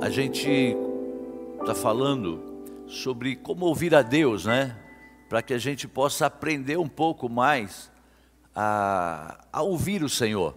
[0.00, 0.76] a gente
[1.60, 4.76] está falando sobre como ouvir a Deus, né?
[5.28, 7.90] Para que a gente possa aprender um pouco mais
[8.54, 10.54] a, a ouvir o Senhor.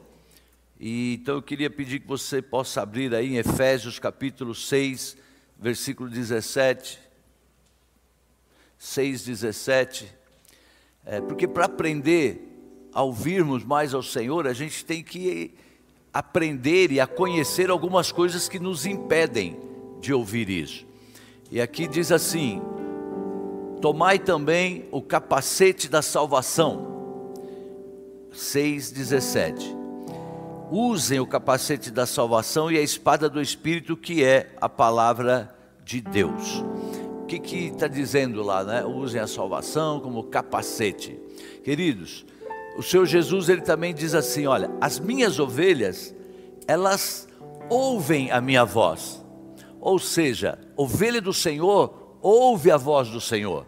[0.79, 5.17] E, então eu queria pedir que você possa abrir aí em Efésios capítulo 6,
[5.57, 6.99] versículo 17.
[8.77, 10.13] 6, 17.
[11.05, 15.53] É, porque para aprender a ouvirmos mais ao Senhor, a gente tem que
[16.13, 19.59] aprender e a conhecer algumas coisas que nos impedem
[19.99, 20.85] de ouvir isso.
[21.51, 22.61] E aqui diz assim:
[23.81, 26.87] Tomai também o capacete da salvação.
[28.33, 29.77] 6,17.
[30.71, 35.99] Usem o capacete da salvação e a espada do Espírito, que é a palavra de
[35.99, 36.63] Deus.
[37.23, 38.85] O que está dizendo lá, né?
[38.85, 41.19] Usem a salvação como capacete.
[41.63, 42.25] Queridos,
[42.79, 46.15] o Senhor Jesus ele também diz assim: olha, as minhas ovelhas,
[46.65, 47.27] elas
[47.69, 49.21] ouvem a minha voz.
[49.81, 53.67] Ou seja, ovelha do Senhor ouve a voz do Senhor.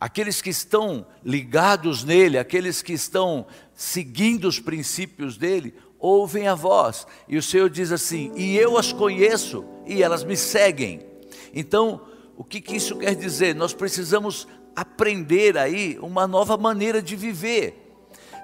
[0.00, 7.06] Aqueles que estão ligados nele, aqueles que estão seguindo os princípios dele, ouvem a voz.
[7.28, 11.06] E o Senhor diz assim: E eu as conheço e elas me seguem.
[11.54, 12.00] Então,
[12.36, 13.54] o que, que isso quer dizer?
[13.54, 17.83] Nós precisamos aprender aí uma nova maneira de viver.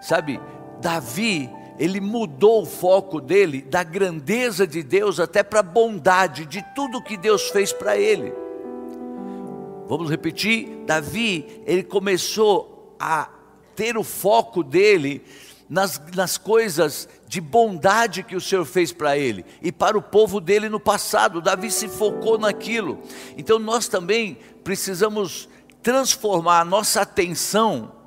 [0.00, 0.40] Sabe,
[0.80, 6.62] Davi, ele mudou o foco dele da grandeza de Deus até para a bondade de
[6.74, 8.32] tudo que Deus fez para ele.
[9.88, 10.84] Vamos repetir?
[10.86, 13.28] Davi, ele começou a
[13.74, 15.24] ter o foco dele
[15.70, 20.40] nas, nas coisas de bondade que o Senhor fez para ele e para o povo
[20.40, 21.40] dele no passado.
[21.40, 22.98] Davi se focou naquilo.
[23.38, 25.48] Então nós também precisamos
[25.82, 27.99] transformar a nossa atenção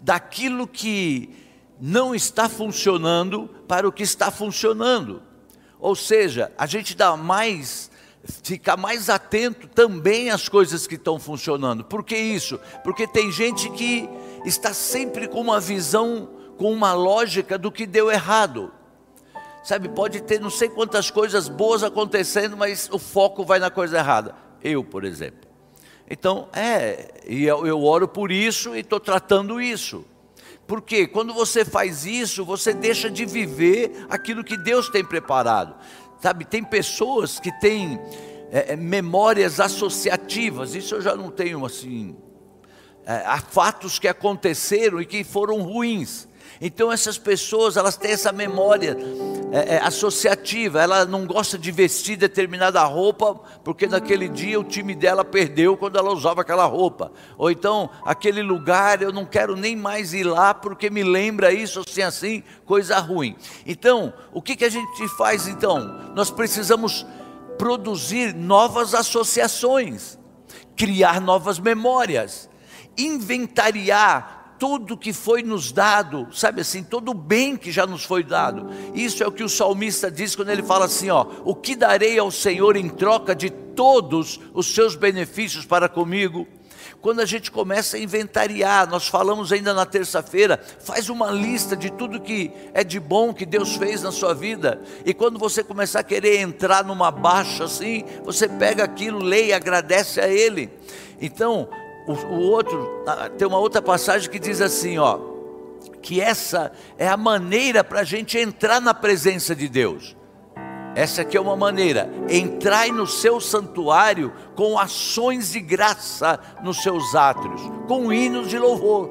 [0.00, 1.34] daquilo que
[1.80, 5.22] não está funcionando para o que está funcionando.
[5.78, 7.90] Ou seja, a gente dá mais,
[8.42, 11.84] ficar mais atento também às coisas que estão funcionando.
[11.84, 12.58] Por que isso?
[12.82, 14.08] Porque tem gente que
[14.44, 18.72] está sempre com uma visão, com uma lógica do que deu errado.
[19.62, 23.98] Sabe, pode ter não sei quantas coisas boas acontecendo, mas o foco vai na coisa
[23.98, 24.34] errada.
[24.62, 25.47] Eu, por exemplo.
[26.10, 30.04] Então, é, e eu, eu oro por isso e estou tratando isso.
[30.66, 35.74] Porque quando você faz isso, você deixa de viver aquilo que Deus tem preparado.
[36.20, 37.98] Sabe, tem pessoas que têm
[38.50, 42.16] é, é memórias associativas, isso eu já não tenho assim.
[43.06, 46.28] É, há fatos que aconteceram e que foram ruins.
[46.60, 48.96] Então essas pessoas elas têm essa memória
[49.52, 50.82] é, é, associativa.
[50.82, 55.98] Ela não gosta de vestir determinada roupa porque naquele dia o time dela perdeu quando
[55.98, 57.12] ela usava aquela roupa.
[57.36, 61.80] Ou então aquele lugar eu não quero nem mais ir lá porque me lembra isso
[61.80, 63.36] assim assim coisa ruim.
[63.66, 66.12] Então o que que a gente faz então?
[66.14, 67.06] Nós precisamos
[67.58, 70.18] produzir novas associações,
[70.76, 72.48] criar novas memórias,
[72.96, 78.24] inventariar tudo que foi nos dado, sabe assim, todo o bem que já nos foi
[78.24, 78.68] dado.
[78.94, 82.18] Isso é o que o salmista diz quando ele fala assim: ó, o que darei
[82.18, 86.46] ao Senhor em troca de todos os seus benefícios para comigo?
[87.00, 91.90] Quando a gente começa a inventariar, nós falamos ainda na terça-feira, faz uma lista de
[91.92, 94.82] tudo que é de bom que Deus fez na sua vida.
[95.04, 99.52] E quando você começar a querer entrar numa baixa assim, você pega aquilo, lê e
[99.52, 100.70] agradece a Ele.
[101.20, 101.68] Então,
[102.08, 103.04] o, o outro,
[103.36, 105.20] tem uma outra passagem que diz assim, ó,
[106.00, 110.16] que essa é a maneira para a gente entrar na presença de Deus.
[110.94, 117.14] Essa aqui é uma maneira, entrai no seu santuário com ações de graça nos seus
[117.14, 119.10] átrios, com hinos de louvor.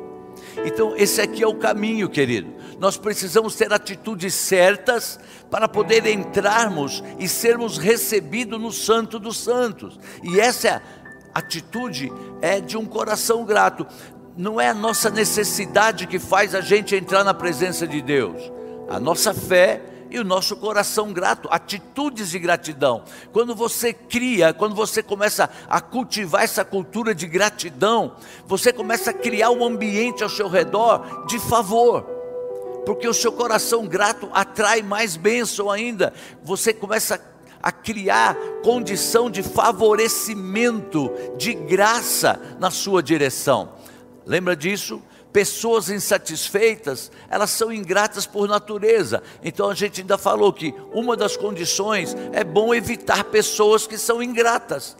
[0.66, 2.52] Então, esse aqui é o caminho, querido.
[2.80, 5.20] Nós precisamos ter atitudes certas
[5.50, 10.00] para poder entrarmos e sermos recebidos no Santo dos Santos.
[10.24, 10.82] E essa é
[11.34, 12.12] atitude
[12.42, 13.86] é de um coração grato.
[14.36, 18.52] Não é a nossa necessidade que faz a gente entrar na presença de Deus.
[18.90, 23.04] A nossa fé e o nosso coração grato, atitudes de gratidão.
[23.32, 28.16] Quando você cria, quando você começa a cultivar essa cultura de gratidão,
[28.46, 32.04] você começa a criar um ambiente ao seu redor de favor.
[32.86, 36.14] Porque o seu coração grato atrai mais bênção ainda.
[36.44, 37.37] Você começa a
[37.68, 38.34] a criar
[38.64, 43.74] condição de favorecimento, de graça na sua direção.
[44.26, 45.02] Lembra disso?
[45.34, 49.22] Pessoas insatisfeitas, elas são ingratas por natureza.
[49.44, 54.24] Então a gente ainda falou que uma das condições é bom evitar pessoas que são
[54.24, 54.96] ingratas.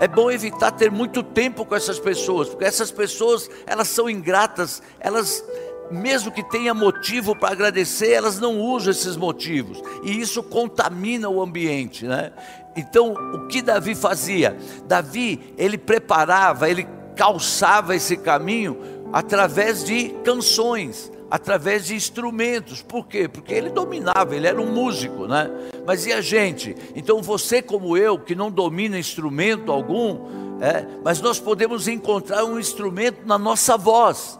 [0.00, 4.82] É bom evitar ter muito tempo com essas pessoas, porque essas pessoas, elas são ingratas,
[5.00, 5.44] elas
[5.90, 11.42] mesmo que tenha motivo para agradecer, elas não usam esses motivos, e isso contamina o
[11.42, 12.32] ambiente, né?
[12.76, 14.56] Então, o que Davi fazia?
[14.86, 16.86] Davi, ele preparava, ele
[17.16, 18.76] calçava esse caminho
[19.12, 22.82] através de canções, através de instrumentos.
[22.82, 23.28] Por quê?
[23.28, 25.50] Porque ele dominava, ele era um músico, né?
[25.86, 26.74] Mas e a gente?
[26.94, 32.58] Então você como eu, que não domina instrumento algum, é, mas nós podemos encontrar um
[32.58, 34.38] instrumento na nossa voz.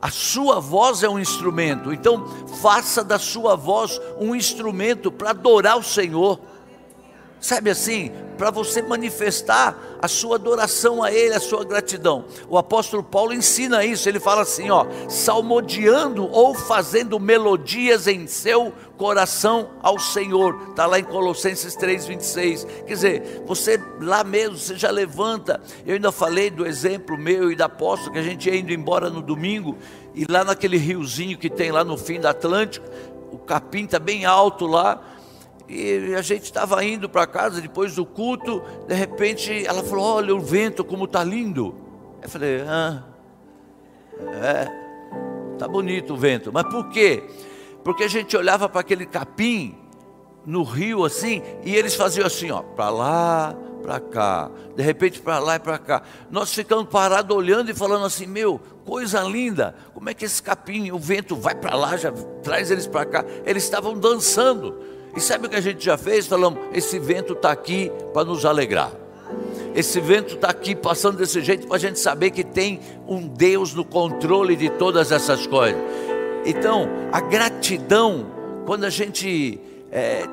[0.00, 2.26] A sua voz é um instrumento, então
[2.62, 6.40] faça da sua voz um instrumento para adorar o Senhor.
[7.40, 12.26] Sabe assim, para você manifestar a sua adoração a Ele, a sua gratidão.
[12.48, 18.72] O apóstolo Paulo ensina isso, ele fala assim: ó, salmodiando ou fazendo melodias em seu
[18.98, 22.66] coração ao Senhor, está lá em Colossenses 3,26.
[22.86, 25.60] Quer dizer, você lá mesmo, você já levanta.
[25.86, 29.08] Eu ainda falei do exemplo meu e da apóstolo que a gente ia indo embora
[29.08, 29.78] no domingo,
[30.14, 32.86] e lá naquele riozinho que tem lá no fim do Atlântico,
[33.32, 35.00] o capim está bem alto lá
[35.72, 40.34] e a gente estava indo para casa depois do culto, de repente ela falou: Olha
[40.34, 41.76] o vento como está lindo.
[42.20, 43.04] Eu falei: Ah,
[44.42, 44.66] é,
[45.56, 47.22] tá bonito o vento, mas por quê?
[47.84, 49.78] Porque a gente olhava para aquele capim
[50.44, 55.38] no rio assim, e eles faziam assim, ó, para lá, para cá, de repente para
[55.38, 56.02] lá e para cá.
[56.32, 60.90] Nós ficamos parados olhando e falando assim: Meu, coisa linda, como é que esse capim,
[60.90, 62.10] o vento vai para lá, já
[62.42, 63.24] traz eles para cá.
[63.46, 64.99] Eles estavam dançando.
[65.16, 66.26] E sabe o que a gente já fez?
[66.26, 68.92] Falamos: esse vento está aqui para nos alegrar.
[69.74, 73.72] Esse vento está aqui passando desse jeito para a gente saber que tem um Deus
[73.72, 75.80] no controle de todas essas coisas.
[76.44, 78.26] Então, a gratidão,
[78.66, 79.60] quando a gente
[79.92, 80.26] é,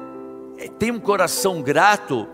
[0.79, 2.27] tem um coração grato,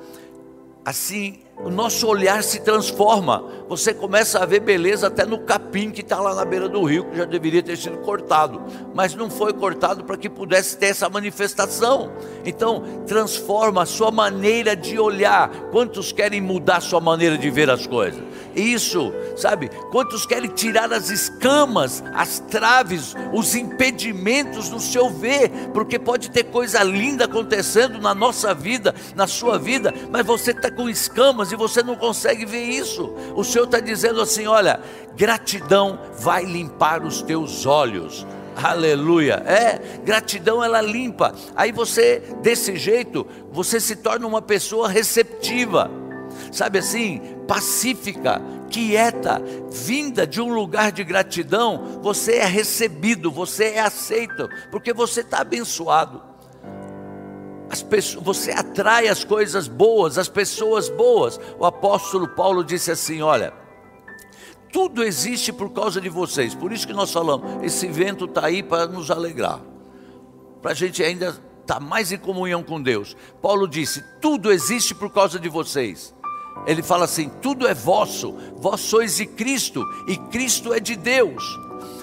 [0.86, 3.44] assim, o nosso olhar se transforma.
[3.76, 7.06] Você começa a ver beleza até no capim que está lá na beira do rio,
[7.06, 8.62] que já deveria ter sido cortado,
[8.94, 12.12] mas não foi cortado para que pudesse ter essa manifestação.
[12.46, 15.50] Então, transforma a sua maneira de olhar.
[15.72, 18.22] Quantos querem mudar a sua maneira de ver as coisas?
[18.56, 19.70] Isso, sabe?
[19.92, 25.50] Quantos querem tirar as escamas, as traves, os impedimentos do seu ver?
[25.74, 30.70] Porque pode ter coisa linda acontecendo na nossa vida, na sua vida, mas você está
[30.70, 33.12] com escamas e você não consegue ver isso.
[33.36, 34.80] O Está dizendo assim: olha,
[35.16, 38.26] gratidão vai limpar os teus olhos.
[38.56, 39.44] Aleluia.
[39.46, 41.34] É, gratidão ela limpa.
[41.56, 45.90] Aí você, desse jeito, você se torna uma pessoa receptiva.
[46.52, 53.80] Sabe assim, pacífica, quieta, vinda de um lugar de gratidão, você é recebido, você é
[53.80, 56.33] aceito, porque você está abençoado.
[57.82, 61.40] Pessoas, você atrai as coisas boas, as pessoas boas.
[61.58, 63.54] O apóstolo Paulo disse assim: Olha,
[64.72, 66.54] tudo existe por causa de vocês.
[66.54, 69.62] Por isso que nós falamos, esse vento está aí para nos alegrar,
[70.62, 71.30] para a gente ainda
[71.62, 73.16] estar tá mais em comunhão com Deus.
[73.42, 76.14] Paulo disse: tudo existe por causa de vocês.
[76.66, 81.44] Ele fala assim: tudo é vosso, vós sois de Cristo e Cristo é de Deus.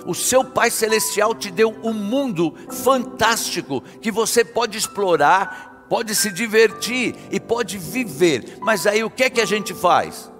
[0.06, 6.30] O seu Pai Celestial te deu um mundo fantástico que você pode explorar, pode se
[6.30, 8.58] divertir e pode viver.
[8.60, 10.30] Mas aí o que é que a gente faz?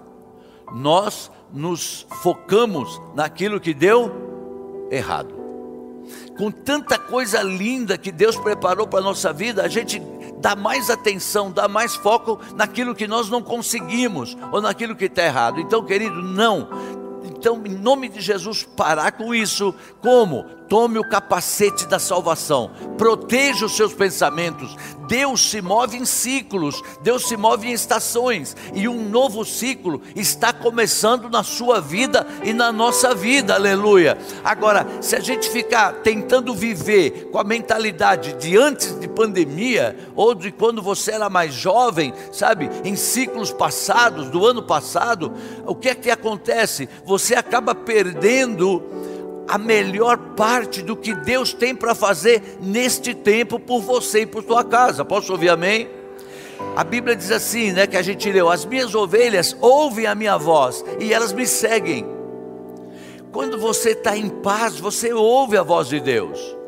[0.72, 5.40] Nós nos focamos naquilo que deu errado.
[6.36, 10.00] Com tanta coisa linda que Deus preparou para a nossa vida, a gente
[10.38, 15.24] dá mais atenção, dá mais foco naquilo que nós não conseguimos ou naquilo que está
[15.24, 15.60] errado.
[15.60, 16.68] Então, querido, não.
[17.24, 19.74] Então, em nome de Jesus, parar com isso.
[20.00, 20.59] Como?
[20.70, 24.76] Tome o capacete da salvação, proteja os seus pensamentos.
[25.08, 30.52] Deus se move em ciclos, Deus se move em estações, e um novo ciclo está
[30.52, 34.16] começando na sua vida e na nossa vida, aleluia.
[34.44, 40.36] Agora, se a gente ficar tentando viver com a mentalidade de antes de pandemia, ou
[40.36, 45.32] de quando você era mais jovem, sabe, em ciclos passados, do ano passado,
[45.66, 46.88] o que é que acontece?
[47.04, 48.99] Você acaba perdendo
[49.50, 54.44] a melhor parte do que Deus tem para fazer neste tempo por você e por
[54.44, 55.04] tua casa.
[55.04, 55.90] Posso ouvir amém?
[56.76, 60.38] A Bíblia diz assim, né, que a gente leu: As minhas ovelhas ouvem a minha
[60.38, 62.06] voz e elas me seguem.
[63.32, 66.60] Quando você está em paz, você ouve a voz de Deus.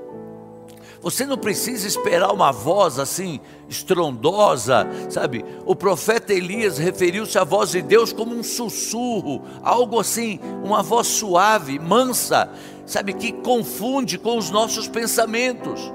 [1.03, 5.45] Você não precisa esperar uma voz assim estrondosa, sabe?
[5.67, 11.09] O profeta Elias referiu-se à voz de Deus como um sussurro, algo assim, uma voz
[11.09, 12.49] suave, mansa,
[12.87, 15.93] sabe, que confunde com os nossos pensamentos.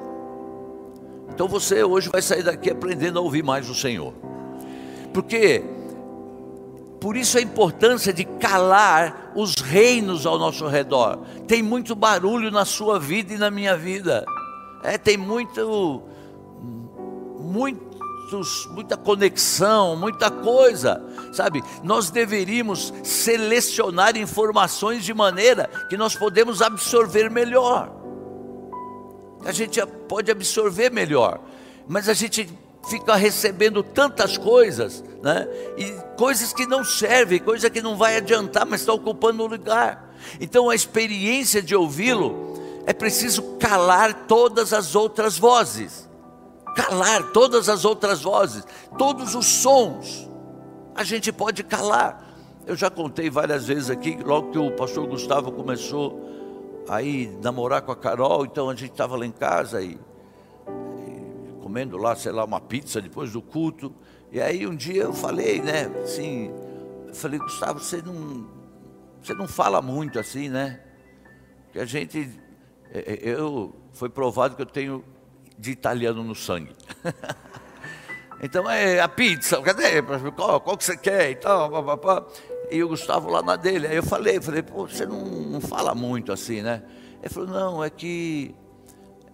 [1.30, 4.14] Então você hoje vai sair daqui aprendendo a ouvir mais o Senhor.
[5.14, 5.64] Porque
[7.00, 11.20] por isso a importância de calar os reinos ao nosso redor.
[11.48, 14.26] Tem muito barulho na sua vida e na minha vida.
[14.84, 16.02] É, tem muito,
[17.40, 17.87] muito,
[18.28, 21.64] muitos, muita conexão, muita coisa, sabe?
[21.82, 27.90] Nós deveríamos selecionar informações de maneira que nós podemos absorver melhor.
[29.46, 31.40] A gente pode absorver melhor,
[31.88, 32.50] mas a gente
[32.90, 35.48] fica recebendo tantas coisas, né?
[35.78, 40.14] E coisas que não servem, coisa que não vai adiantar, mas está ocupando o lugar.
[40.40, 46.07] Então a experiência de ouvi-lo é preciso calar todas as outras vozes.
[46.78, 48.64] Calar todas as outras vozes,
[49.00, 50.30] todos os sons.
[50.94, 52.24] A gente pode calar.
[52.68, 56.22] Eu já contei várias vezes aqui, logo que o pastor Gustavo começou
[56.88, 57.00] a
[57.42, 60.00] namorar com a Carol, então a gente estava lá em casa e
[61.62, 63.94] comendo lá, sei lá, uma pizza depois do culto.
[64.32, 66.54] E aí um dia eu falei, né, assim,
[67.08, 68.48] eu falei, Gustavo, você não,
[69.22, 70.80] você não fala muito assim, né?
[71.74, 72.30] Que a gente,
[72.94, 75.04] é, é, eu, foi provado que eu tenho
[75.58, 76.76] de italiano no sangue.
[78.42, 80.02] então é a pizza, cadê?
[80.36, 82.26] Qual, qual que você quer e tal, papapá.
[82.70, 83.88] E o Gustavo lá na dele.
[83.88, 86.84] Aí eu falei, falei, pô, você não, não fala muito assim, né?
[87.22, 88.54] Ele falou, não, é que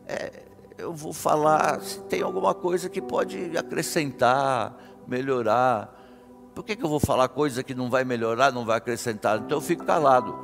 [0.08, 0.44] é,
[0.78, 4.78] eu vou falar se tem alguma coisa que pode acrescentar,
[5.08, 6.00] melhorar.
[6.54, 9.40] Por que, que eu vou falar coisa que não vai melhorar, não vai acrescentar?
[9.40, 10.38] Então eu fico calado.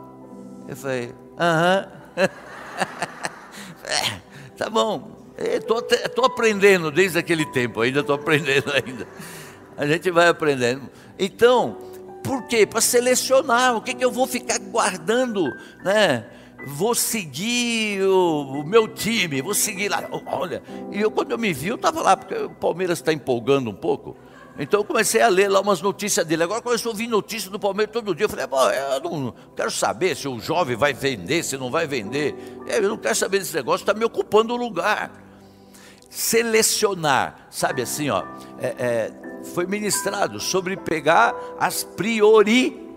[0.67, 1.87] Eu falei, aham.
[3.85, 4.21] é,
[4.57, 5.18] tá bom.
[5.39, 9.07] Estou aprendendo desde aquele tempo, ainda estou aprendendo ainda.
[9.77, 10.89] A gente vai aprendendo.
[11.17, 11.77] Então,
[12.23, 12.65] por quê?
[12.65, 16.25] Para selecionar o que, que eu vou ficar guardando, né?
[16.67, 20.07] vou seguir o, o, meu time, vou seguir lá.
[20.25, 23.69] Olha, e eu quando eu me vi, eu estava lá, porque o Palmeiras está empolgando
[23.69, 24.17] um pouco.
[24.57, 26.43] Então eu comecei a ler lá umas notícias dele.
[26.43, 28.25] Agora começou a ouvir notícias do Palmeiras todo dia.
[28.25, 31.87] Eu falei, Pô, eu não quero saber se o jovem vai vender, se não vai
[31.87, 32.35] vender.
[32.67, 35.28] Eu não quero saber desse negócio, está me ocupando o lugar.
[36.09, 38.23] Selecionar, sabe assim, ó,
[38.59, 39.11] é, é,
[39.53, 42.88] foi ministrado sobre pegar as prioridades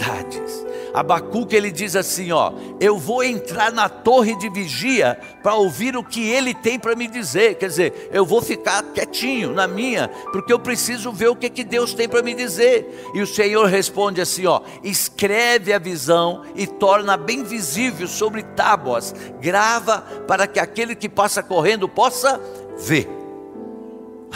[0.00, 0.66] verdades.
[0.92, 6.02] Abacuque ele diz assim, ó: "Eu vou entrar na torre de vigia para ouvir o
[6.02, 7.56] que ele tem para me dizer".
[7.56, 11.62] Quer dizer, eu vou ficar quietinho na minha, porque eu preciso ver o que que
[11.62, 13.10] Deus tem para me dizer.
[13.14, 19.14] E o Senhor responde assim, ó: "Escreve a visão e torna bem visível sobre tábuas,
[19.40, 22.40] grava para que aquele que passa correndo possa
[22.78, 23.08] ver".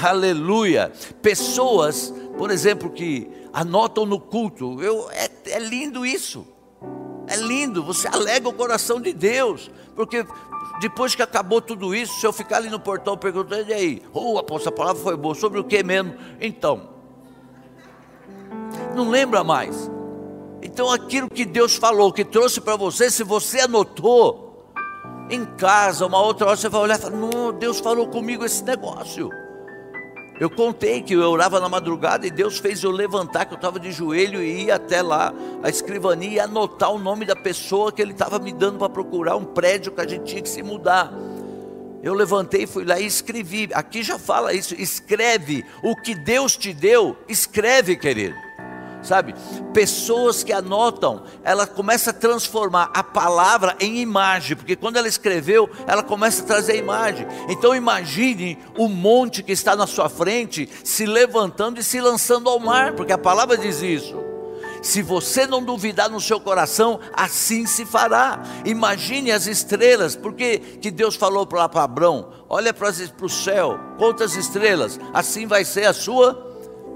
[0.01, 0.93] Aleluia.
[1.23, 4.83] Pessoas, por exemplo, que anotam no culto.
[4.83, 6.47] Eu, é, é lindo isso.
[7.27, 10.27] É lindo, você alega o coração de Deus, porque
[10.81, 14.39] depois que acabou tudo isso, se eu ficar ali no portão perguntando, e aí, oh,
[14.39, 16.15] apóstolo, a palavra foi boa, sobre o que mesmo?
[16.39, 16.91] Então,
[18.95, 19.91] não lembra mais.
[20.63, 24.45] Então, aquilo que Deus falou, que trouxe para você, se você anotou
[25.31, 28.63] em casa, uma outra hora você vai olhar e falar: Não, Deus falou comigo esse
[28.65, 29.31] negócio.
[30.39, 33.79] Eu contei que eu orava na madrugada e Deus fez eu levantar, que eu estava
[33.79, 38.03] de joelho e ir até lá, a escrivania, e anotar o nome da pessoa que
[38.03, 41.13] ele estava me dando para procurar um prédio que a gente tinha que se mudar.
[42.03, 43.71] Eu levantei, fui lá e escrevi.
[43.73, 48.44] Aqui já fala isso: escreve o que Deus te deu, escreve, querido
[49.05, 49.35] sabe?
[49.73, 55.69] Pessoas que anotam, ela começa a transformar a palavra em imagem, porque quando ela escreveu,
[55.87, 57.27] ela começa a trazer imagem.
[57.49, 62.59] Então imagine o monte que está na sua frente se levantando e se lançando ao
[62.59, 64.25] mar, porque a palavra diz isso.
[64.85, 68.43] Se você não duvidar no seu coração, assim se fará.
[68.67, 72.91] Imagine as estrelas, porque que Deus falou para Abraão: olha para
[73.23, 76.54] o céu, quantas estrelas, assim vai ser a sua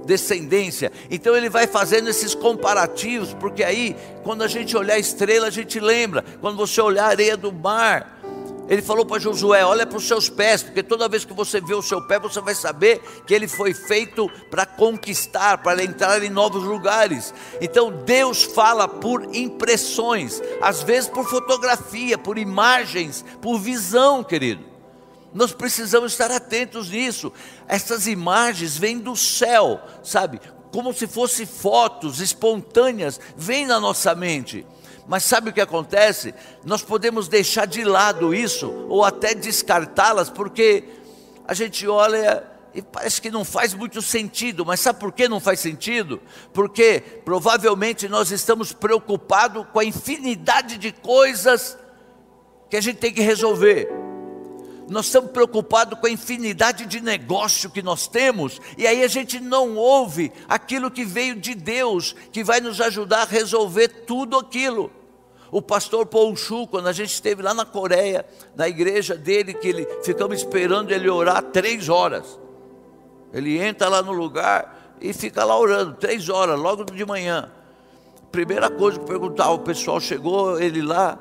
[0.08, 0.90] descendência.
[1.10, 5.50] Então ele vai fazendo esses comparativos, porque aí, quando a gente olhar a estrela, a
[5.50, 6.24] gente lembra.
[6.40, 8.18] Quando você olhar a areia do mar,
[8.70, 11.74] ele falou para Josué: olha para os seus pés, porque toda vez que você vê
[11.74, 16.30] o seu pé, você vai saber que ele foi feito para conquistar, para entrar em
[16.30, 17.34] novos lugares.
[17.60, 24.67] Então Deus fala por impressões, às vezes por fotografia, por imagens, por visão, querido.
[25.32, 27.32] Nós precisamos estar atentos nisso.
[27.66, 30.40] Essas imagens vêm do céu, sabe?
[30.72, 34.66] Como se fossem fotos espontâneas, vêm na nossa mente.
[35.06, 36.34] Mas sabe o que acontece?
[36.64, 40.84] Nós podemos deixar de lado isso, ou até descartá-las, porque
[41.46, 42.44] a gente olha
[42.74, 44.64] e parece que não faz muito sentido.
[44.64, 46.20] Mas sabe por que não faz sentido?
[46.52, 51.78] Porque provavelmente nós estamos preocupados com a infinidade de coisas
[52.68, 54.07] que a gente tem que resolver
[54.88, 59.38] nós estamos preocupados com a infinidade de negócio que nós temos, e aí a gente
[59.38, 64.90] não ouve aquilo que veio de Deus, que vai nos ajudar a resolver tudo aquilo.
[65.50, 69.68] O pastor Paul Chu, quando a gente esteve lá na Coreia, na igreja dele, que
[69.68, 72.38] ele ficamos esperando ele orar três horas.
[73.32, 77.50] Ele entra lá no lugar e fica lá orando, três horas, logo de manhã.
[78.30, 81.18] Primeira coisa que perguntar, o pessoal chegou, ele lá,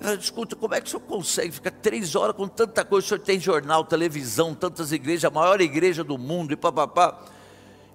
[0.00, 3.04] ela escuta, como é que o senhor consegue ficar três horas com tanta coisa?
[3.04, 7.18] O senhor tem jornal, televisão, tantas igrejas, a maior igreja do mundo e papapá.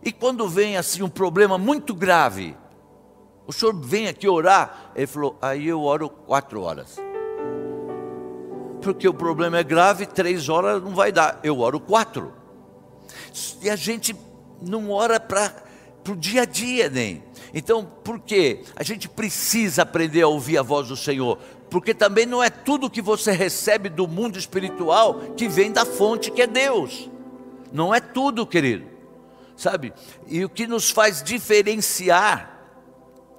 [0.03, 2.55] E quando vem assim um problema muito grave,
[3.45, 4.91] o senhor vem aqui orar?
[4.95, 6.97] Ele falou, aí eu oro quatro horas.
[8.81, 11.39] Porque o problema é grave, três horas não vai dar.
[11.43, 12.33] Eu oro quatro.
[13.61, 14.15] E a gente
[14.59, 15.53] não ora para
[16.09, 17.23] o dia a dia, nem.
[17.53, 18.63] Então, por quê?
[18.75, 21.37] A gente precisa aprender a ouvir a voz do Senhor
[21.71, 26.29] porque também não é tudo que você recebe do mundo espiritual que vem da fonte
[26.29, 27.09] que é Deus.
[27.71, 28.85] Não é tudo, querido.
[29.55, 29.93] Sabe?
[30.27, 32.59] E o que nos faz diferenciar,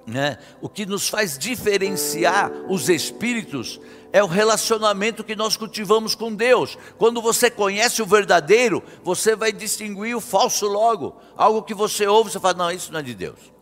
[0.06, 0.38] né?
[0.62, 3.78] O que nos faz diferenciar os espíritos
[4.14, 6.78] é o relacionamento que nós cultivamos com Deus.
[6.96, 11.16] Quando você conhece o verdadeiro, você vai distinguir o falso logo.
[11.36, 13.52] Algo que você ouve, você fala: "Não, isso não é de Deus".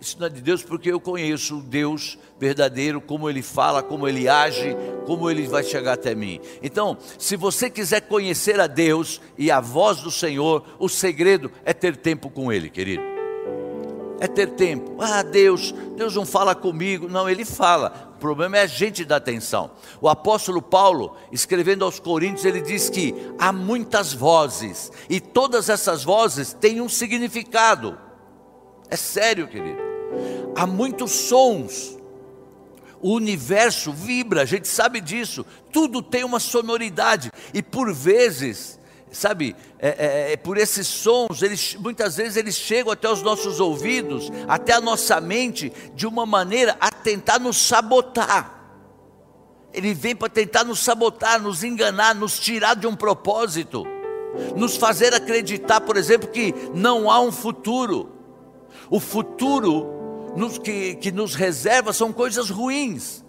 [0.00, 4.06] Isso não é de Deus porque eu conheço o Deus verdadeiro, como ele fala, como
[4.06, 4.76] ele age,
[5.06, 6.40] como ele vai chegar até mim.
[6.62, 11.72] Então, se você quiser conhecer a Deus e a voz do Senhor, o segredo é
[11.72, 13.02] ter tempo com Ele, querido.
[14.20, 14.96] É ter tempo.
[15.00, 17.08] Ah, Deus, Deus não fala comigo.
[17.08, 18.12] Não, Ele fala.
[18.16, 19.70] O problema é a gente dar atenção.
[20.00, 26.02] O apóstolo Paulo, escrevendo aos Coríntios, ele diz que há muitas vozes e todas essas
[26.02, 27.96] vozes têm um significado.
[28.90, 29.87] É sério, querido
[30.58, 31.96] há muitos sons.
[33.00, 35.46] O universo vibra, a gente sabe disso.
[35.72, 38.76] Tudo tem uma sonoridade e por vezes,
[39.12, 43.60] sabe, é, é, é, por esses sons, eles, muitas vezes eles chegam até os nossos
[43.60, 48.56] ouvidos, até a nossa mente, de uma maneira a tentar nos sabotar.
[49.72, 53.86] Ele vem para tentar nos sabotar, nos enganar, nos tirar de um propósito,
[54.56, 58.10] nos fazer acreditar, por exemplo, que não há um futuro.
[58.90, 59.97] O futuro
[60.38, 63.24] nos, que, que nos reserva são coisas ruins.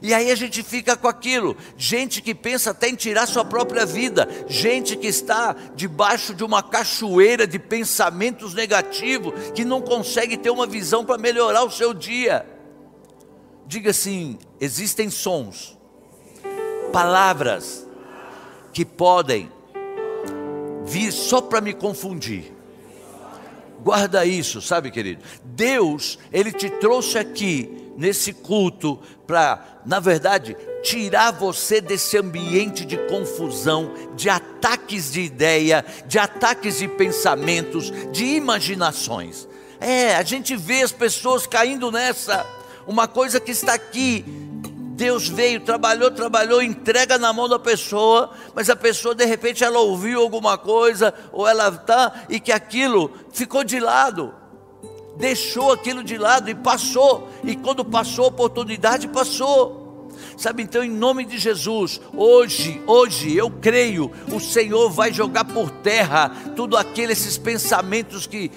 [0.00, 3.84] E aí a gente fica com aquilo, gente que pensa até em tirar sua própria
[3.84, 10.50] vida, gente que está debaixo de uma cachoeira de pensamentos negativos, que não consegue ter
[10.50, 12.46] uma visão para melhorar o seu dia.
[13.66, 15.76] Diga assim: existem sons,
[16.92, 17.88] palavras
[18.72, 19.50] que podem
[20.84, 22.52] vir só para me confundir.
[23.82, 25.22] Guarda isso, sabe, querido?
[25.58, 32.96] Deus, Ele te trouxe aqui nesse culto para, na verdade, tirar você desse ambiente de
[33.08, 39.48] confusão, de ataques de ideia, de ataques de pensamentos, de imaginações.
[39.80, 42.46] É, a gente vê as pessoas caindo nessa.
[42.86, 44.24] Uma coisa que está aqui
[44.98, 49.78] Deus veio, trabalhou, trabalhou, entrega na mão da pessoa, mas a pessoa de repente ela
[49.78, 54.34] ouviu alguma coisa, ou ela está, e que aquilo ficou de lado,
[55.18, 59.86] deixou aquilo de lado e passou, e quando passou a oportunidade, passou.
[60.36, 65.70] Sabe, então, em nome de Jesus, hoje, hoje, eu creio, o Senhor vai jogar por
[65.70, 68.50] terra tudo aqueles esses pensamentos que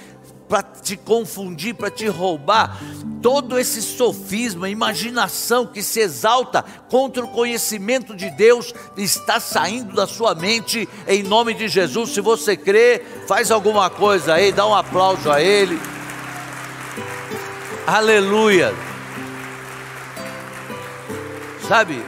[0.52, 2.78] para te confundir, para te roubar.
[3.22, 10.06] Todo esse sofisma, imaginação que se exalta contra o conhecimento de Deus está saindo da
[10.06, 12.10] sua mente em nome de Jesus.
[12.10, 15.80] Se você crê, faz alguma coisa aí, dá um aplauso a Ele.
[17.88, 18.74] Aleluia.
[21.68, 22.04] Sabe,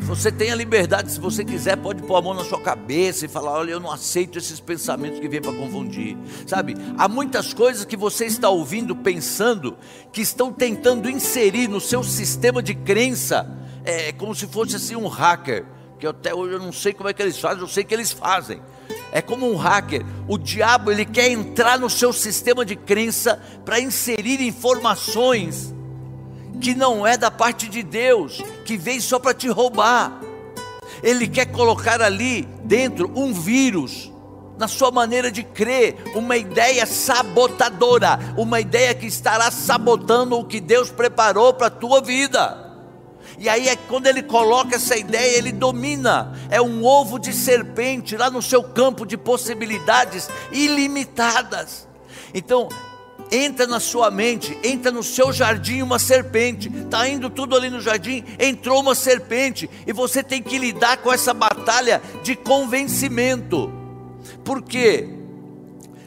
[0.00, 3.28] você tem a liberdade, se você quiser, pode pôr a mão na sua cabeça e
[3.28, 6.16] falar: Olha, eu não aceito esses pensamentos que vêm para confundir.
[6.46, 9.78] Sabe, há muitas coisas que você está ouvindo, pensando,
[10.12, 13.48] que estão tentando inserir no seu sistema de crença,
[13.84, 15.64] é como se fosse assim um hacker,
[16.00, 18.10] que até hoje eu não sei como é que eles fazem, eu sei que eles
[18.10, 18.62] fazem.
[19.12, 20.04] É como um hacker.
[20.26, 25.74] O diabo ele quer entrar no seu sistema de crença para inserir informações
[26.60, 30.20] que não é da parte de Deus, que veio só para te roubar.
[31.02, 34.10] Ele quer colocar ali dentro um vírus
[34.58, 40.60] na sua maneira de crer, uma ideia sabotadora, uma ideia que estará sabotando o que
[40.60, 42.69] Deus preparou para a tua vida.
[43.38, 46.32] E aí é quando ele coloca essa ideia, ele domina.
[46.50, 51.88] É um ovo de serpente lá no seu campo de possibilidades ilimitadas.
[52.32, 52.68] Então,
[53.30, 57.80] entra na sua mente, entra no seu jardim uma serpente, está indo tudo ali no
[57.80, 63.72] jardim, entrou uma serpente, e você tem que lidar com essa batalha de convencimento,
[64.44, 65.08] porque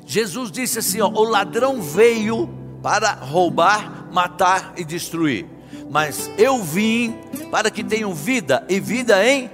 [0.06, 2.50] Jesus disse assim: ó, o ladrão veio
[2.82, 5.46] para roubar, matar e destruir,
[5.90, 7.16] mas eu vim
[7.52, 9.50] para que tenham vida e vida em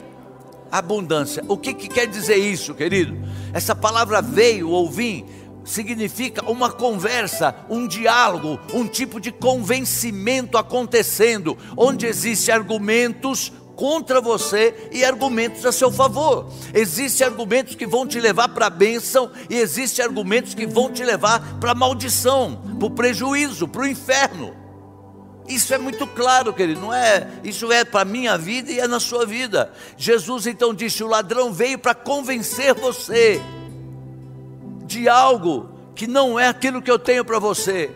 [0.72, 1.44] abundância.
[1.48, 3.18] O que, que quer dizer isso, querido?
[3.54, 5.26] Essa palavra veio ou vim
[5.64, 14.90] significa uma conversa, um diálogo, um tipo de convencimento acontecendo, onde existem argumentos contra você
[14.92, 16.52] e argumentos a seu favor.
[16.74, 21.04] Existem argumentos que vão te levar para a bênção e existem argumentos que vão te
[21.04, 24.59] levar para a maldição, para o prejuízo, para o inferno.
[25.50, 27.28] Isso é muito claro, querido, não é?
[27.44, 29.74] Isso é para a minha vida e é na sua vida.
[29.98, 33.42] Jesus então disse: o ladrão veio para convencer você
[34.86, 37.92] de algo que não é aquilo que eu tenho para você.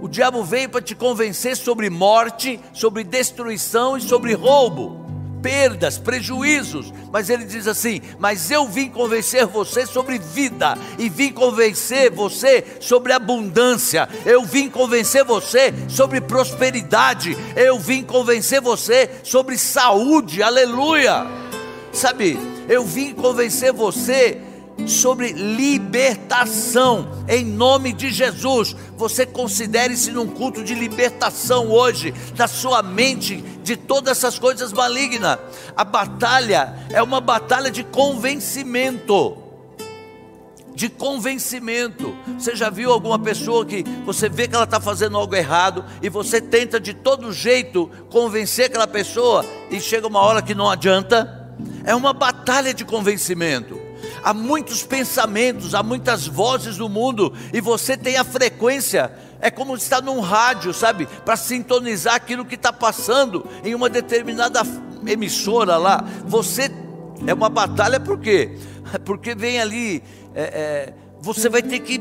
[0.00, 4.99] O diabo veio para te convencer sobre morte, sobre destruição e sobre roubo,
[5.42, 6.92] perdas, prejuízos.
[7.12, 12.64] Mas ele diz assim: Mas eu vim convencer você sobre vida, e vim convencer você
[12.80, 21.26] sobre abundância, eu vim convencer você sobre prosperidade, eu vim convencer você sobre saúde, aleluia.
[21.92, 24.40] Sabe, eu vim convencer você
[24.86, 28.74] sobre libertação, em nome de Jesus.
[28.96, 35.38] Você considere-se num culto de libertação hoje, da sua mente, de todas essas coisas malignas.
[35.76, 39.36] A batalha é uma batalha de convencimento.
[40.74, 42.16] De convencimento.
[42.38, 46.08] Você já viu alguma pessoa que você vê que ela está fazendo algo errado e
[46.08, 51.38] você tenta de todo jeito convencer aquela pessoa e chega uma hora que não adianta?
[51.84, 53.89] É uma batalha de convencimento
[54.22, 59.74] há muitos pensamentos, há muitas vozes no mundo, e você tem a frequência, é como
[59.74, 64.62] estar num rádio, sabe, para sintonizar aquilo que está passando em uma determinada
[65.06, 66.04] emissora lá.
[66.26, 66.70] Você
[67.26, 68.58] é uma batalha por quê?
[69.04, 70.02] Porque vem ali,
[70.34, 72.00] é, é, você vai ter que,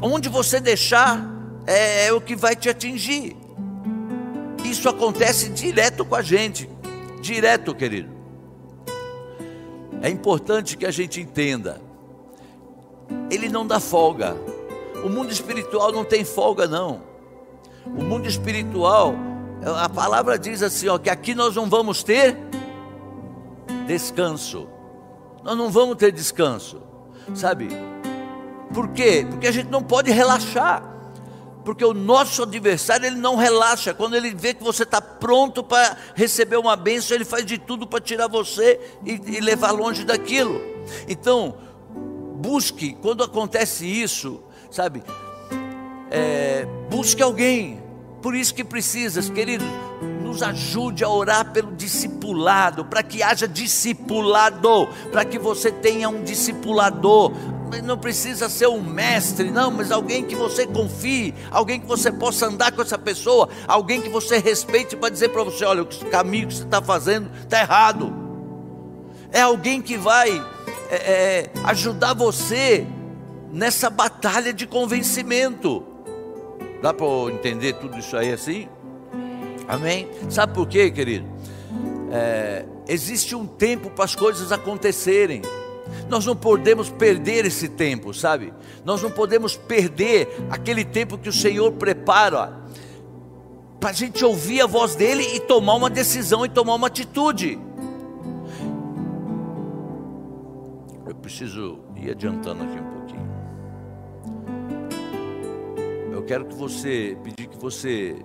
[0.00, 1.24] onde você deixar,
[1.66, 3.36] é, é o que vai te atingir.
[4.64, 6.68] Isso acontece direto com a gente,
[7.20, 8.11] direto, querido.
[10.02, 11.80] É importante que a gente entenda.
[13.30, 14.36] Ele não dá folga.
[15.04, 17.02] O mundo espiritual não tem folga não.
[17.86, 19.14] O mundo espiritual,
[19.80, 22.36] a palavra diz assim, ó, que aqui nós não vamos ter
[23.86, 24.68] descanso.
[25.44, 26.82] Nós não vamos ter descanso.
[27.34, 27.68] Sabe?
[28.74, 29.24] Por quê?
[29.30, 30.91] Porque a gente não pode relaxar
[31.64, 33.94] porque o nosso adversário ele não relaxa.
[33.94, 37.86] Quando ele vê que você está pronto para receber uma bênção, ele faz de tudo
[37.86, 40.60] para tirar você e, e, levar longe daquilo.
[41.08, 41.56] Então,
[42.36, 45.02] busque, quando acontece isso, sabe,
[46.10, 47.82] é, busque alguém.
[48.20, 49.64] Por isso que precisas, querido,
[50.22, 56.22] nos ajude a orar pelo discipulado, para que haja discipulado, para que você tenha um
[56.22, 57.32] discipulador,
[57.80, 62.46] não precisa ser um mestre, não, mas alguém que você confie, alguém que você possa
[62.46, 66.48] andar com essa pessoa, alguém que você respeite para dizer para você: olha, o caminho
[66.48, 68.12] que você está fazendo está errado.
[69.30, 70.30] É alguém que vai
[70.90, 72.86] é, é, ajudar você
[73.50, 75.82] nessa batalha de convencimento.
[76.82, 78.68] Dá para entender tudo isso aí assim?
[79.66, 80.08] Amém?
[80.28, 81.26] Sabe por quê, querido?
[82.10, 85.40] É, existe um tempo para as coisas acontecerem.
[86.08, 88.52] Nós não podemos perder esse tempo, sabe?
[88.84, 92.62] Nós não podemos perder aquele tempo que o Senhor prepara
[93.80, 97.58] para a gente ouvir a voz dele e tomar uma decisão e tomar uma atitude.
[101.06, 103.32] Eu preciso ir adiantando aqui um pouquinho.
[106.12, 108.16] Eu quero que você, pedir que você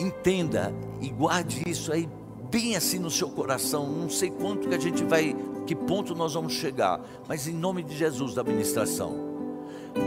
[0.00, 2.08] entenda e guarde isso aí
[2.50, 3.86] bem assim no seu coração.
[3.88, 5.34] Não sei quanto que a gente vai,
[5.66, 9.28] que ponto nós vamos chegar, mas em nome de Jesus da ministração.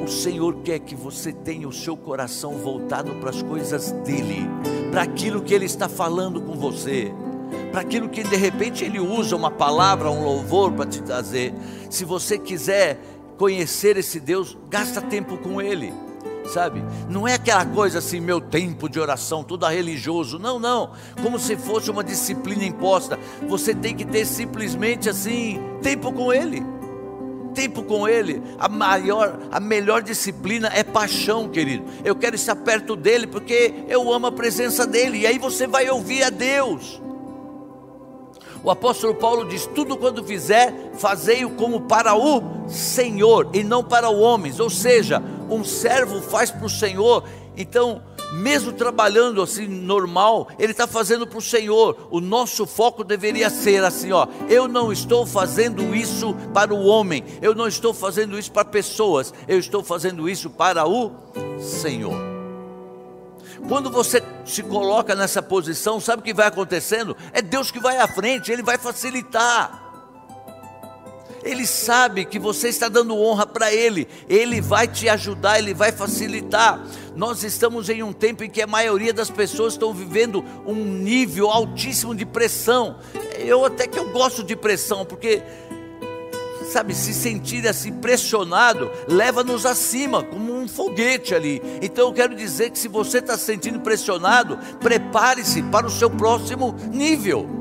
[0.03, 4.47] O Senhor quer que você tenha o seu coração voltado para as coisas dele,
[4.91, 7.11] para aquilo que ele está falando com você,
[7.71, 11.53] para aquilo que de repente ele usa uma palavra, um louvor para te trazer.
[11.89, 12.99] Se você quiser
[13.37, 15.91] conhecer esse Deus, gasta tempo com ele
[16.49, 16.83] sabe?
[17.09, 20.39] Não é aquela coisa assim, meu tempo de oração, tudo religioso.
[20.39, 20.91] Não, não.
[21.21, 23.19] Como se fosse uma disciplina imposta.
[23.47, 26.63] Você tem que ter simplesmente assim, tempo com Ele.
[27.53, 28.41] Tempo com Ele.
[28.59, 31.85] A maior, a melhor disciplina é paixão, querido.
[32.03, 35.19] Eu quero estar perto dele porque eu amo a presença dele.
[35.19, 37.01] E aí você vai ouvir a Deus.
[38.63, 44.09] O apóstolo Paulo diz: Tudo quando fizer, fazei-o como para o Senhor e não para
[44.09, 44.59] o homens.
[44.59, 45.21] Ou seja,
[45.55, 47.23] um servo faz para o Senhor,
[47.55, 52.07] então, mesmo trabalhando assim normal, ele está fazendo para o Senhor.
[52.09, 57.23] O nosso foco deveria ser assim: ó, eu não estou fazendo isso para o homem,
[57.41, 61.11] eu não estou fazendo isso para pessoas, eu estou fazendo isso para o
[61.59, 62.31] Senhor.
[63.67, 67.15] Quando você se coloca nessa posição, sabe o que vai acontecendo?
[67.31, 69.80] É Deus que vai à frente, Ele vai facilitar.
[71.43, 75.91] Ele sabe que você está dando honra para Ele, Ele vai te ajudar, Ele vai
[75.91, 76.85] facilitar.
[77.15, 81.49] Nós estamos em um tempo em que a maioria das pessoas estão vivendo um nível
[81.49, 82.97] altíssimo de pressão.
[83.37, 85.41] Eu até que eu gosto de pressão, porque
[86.71, 91.61] sabe, se sentir assim pressionado, leva-nos acima, como um foguete ali.
[91.81, 96.09] Então eu quero dizer que se você está se sentindo pressionado, prepare-se para o seu
[96.09, 97.60] próximo nível.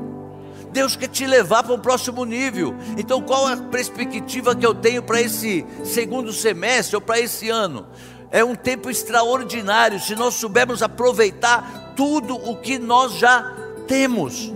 [0.71, 2.75] Deus quer te levar para o próximo nível.
[2.97, 7.87] Então, qual a perspectiva que eu tenho para esse segundo semestre ou para esse ano?
[8.31, 13.53] É um tempo extraordinário se nós soubermos aproveitar tudo o que nós já
[13.87, 14.51] temos.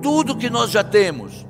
[0.00, 1.44] Tudo que nós já temos.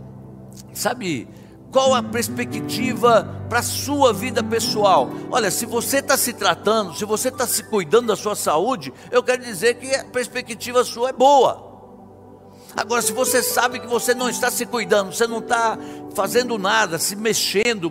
[0.72, 1.28] Sabe,
[1.70, 5.10] qual a perspectiva para a sua vida pessoal?
[5.30, 9.22] Olha, se você está se tratando, se você está se cuidando da sua saúde, eu
[9.22, 11.71] quero dizer que a perspectiva sua é boa.
[12.76, 15.78] Agora, se você sabe que você não está se cuidando, você não está
[16.14, 17.90] fazendo nada, se mexendo,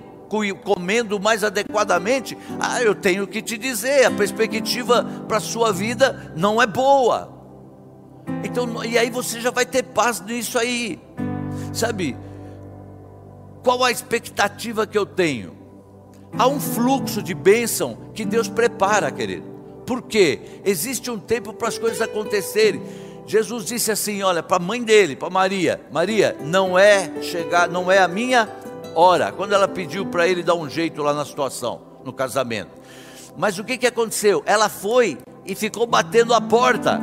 [0.64, 6.32] comendo mais adequadamente, ah, eu tenho que te dizer, a perspectiva para a sua vida
[6.36, 7.32] não é boa.
[8.44, 11.00] Então, e aí você já vai ter paz nisso aí,
[11.74, 12.18] sabe?
[13.64, 15.54] Qual a expectativa que eu tenho?
[16.38, 19.52] Há um fluxo de bênção que Deus prepara, querido.
[19.86, 20.40] Por quê?
[20.64, 22.82] Existe um tempo para as coisas acontecerem.
[23.32, 27.90] Jesus disse assim, olha, para a mãe dele, para Maria, Maria, não é chegar, não
[27.90, 28.50] é a minha
[28.94, 29.32] hora.
[29.32, 32.72] Quando ela pediu para ele dar um jeito lá na situação, no casamento.
[33.38, 34.44] Mas o que, que aconteceu?
[34.46, 37.00] Ela foi e ficou batendo a porta.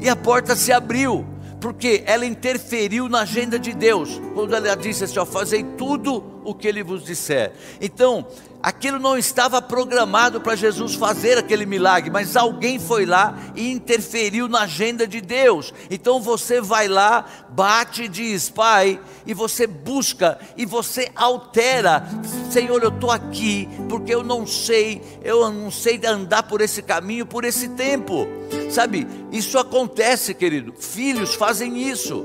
[0.00, 1.24] E a porta se abriu,
[1.60, 4.20] porque ela interferiu na agenda de Deus.
[4.34, 7.52] Quando ela disse assim: ó, fazei tudo o que ele vos disser.
[7.80, 8.26] Então,
[8.64, 14.48] aquilo não estava programado para Jesus fazer aquele milagre, mas alguém foi lá e interferiu
[14.48, 15.74] na agenda de Deus.
[15.90, 22.08] Então você vai lá, bate e diz, Pai, e você busca e você altera.
[22.50, 27.26] Senhor, eu estou aqui porque eu não sei, eu não sei andar por esse caminho,
[27.26, 28.26] por esse tempo.
[28.70, 30.72] Sabe, isso acontece, querido.
[30.78, 32.24] Filhos fazem isso.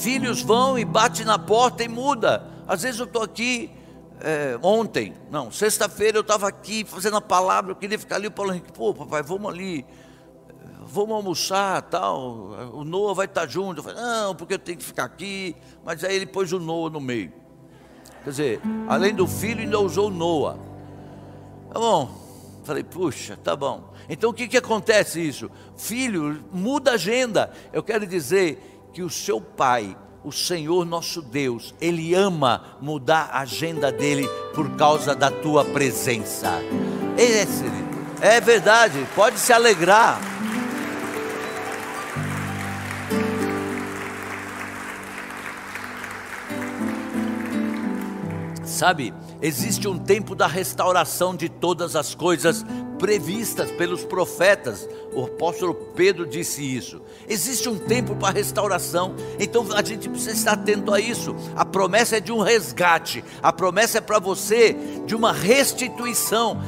[0.00, 2.46] Filhos vão e batem na porta e muda.
[2.66, 3.70] Às vezes eu estou aqui
[4.20, 8.30] é, ontem, não, sexta-feira eu estava aqui fazendo a palavra, eu queria ficar ali, o
[8.30, 9.86] Paulo Henrique, pô, papai, vamos ali,
[10.82, 12.18] vamos almoçar, tal,
[12.72, 13.78] o Noah vai estar junto.
[13.78, 15.54] Eu falei, não, porque eu tenho que ficar aqui,
[15.84, 17.32] mas aí ele pôs o Noah no meio.
[18.24, 20.58] Quer dizer, além do filho, ainda usou o Noah.
[21.72, 22.10] Tá bom,
[22.64, 23.92] falei, puxa, tá bom.
[24.08, 25.50] Então o que, que acontece isso?
[25.76, 27.52] Filho, muda a agenda.
[27.72, 29.96] Eu quero dizer que o seu pai
[30.28, 36.60] o Senhor nosso Deus, Ele ama mudar a agenda dele por causa da tua presença.
[37.16, 40.20] É, é verdade, pode se alegrar.
[48.62, 52.64] Sabe, existe um tempo da restauração de todas as coisas
[52.98, 54.88] previstas pelos profetas.
[55.12, 57.00] O apóstolo Pedro disse isso.
[57.28, 61.34] Existe um tempo para restauração, então a gente precisa estar atento a isso.
[61.56, 66.60] A promessa é de um resgate, a promessa é para você de uma restituição.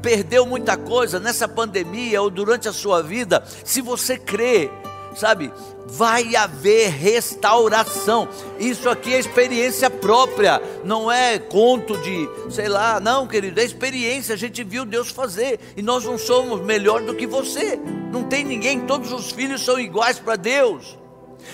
[0.00, 4.70] Perdeu muita coisa nessa pandemia ou durante a sua vida, se você crê
[5.14, 5.52] sabe?
[5.86, 8.28] Vai haver restauração.
[8.58, 14.34] Isso aqui é experiência própria, não é conto de, sei lá, não, querido, é experiência.
[14.34, 17.78] A gente viu Deus fazer e nós não somos melhor do que você.
[18.10, 21.03] Não tem ninguém, todos os filhos são iguais para Deus.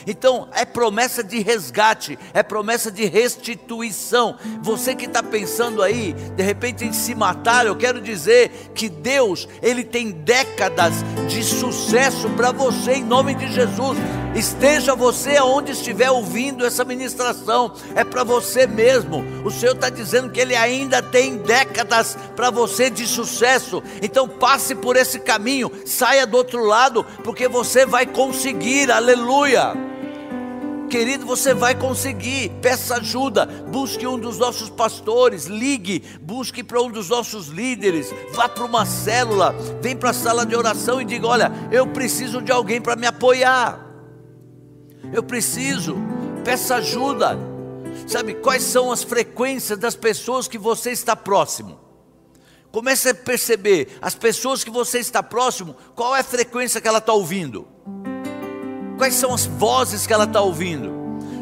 [0.07, 4.37] Então é promessa de resgate, é promessa de restituição.
[4.63, 9.49] Você que está pensando aí, de repente em se matar, eu quero dizer que Deus,
[9.63, 10.95] Ele tem décadas
[11.29, 13.99] de sucesso para você em nome de Jesus.
[14.35, 19.25] Esteja você aonde estiver ouvindo essa ministração, é para você mesmo.
[19.45, 23.83] O Senhor está dizendo que Ele ainda tem décadas para você de sucesso.
[24.01, 28.91] Então passe por esse caminho, saia do outro lado, porque você vai conseguir.
[28.91, 29.75] Aleluia.
[30.91, 32.51] Querido, você vai conseguir.
[32.61, 33.47] Peça ajuda.
[33.47, 35.47] Busque um dos nossos pastores.
[35.47, 36.03] Ligue.
[36.21, 38.13] Busque para um dos nossos líderes.
[38.33, 39.55] Vá para uma célula.
[39.81, 43.07] Vem para a sala de oração e diga: Olha, eu preciso de alguém para me
[43.07, 43.87] apoiar.
[45.13, 45.97] Eu preciso.
[46.45, 47.39] Peça ajuda.
[48.09, 51.79] Sabe quais são as frequências das pessoas que você está próximo?
[52.73, 56.99] Comece a perceber as pessoas que você está próximo, qual é a frequência que ela
[56.99, 57.67] está ouvindo.
[59.01, 60.93] Quais são as vozes que ela está ouvindo?